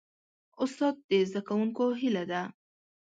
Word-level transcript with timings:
استاد 0.63 0.95
د 1.09 1.11
زدهکوونکو 1.29 1.85
هیله 2.01 2.23
ده. 2.31 2.41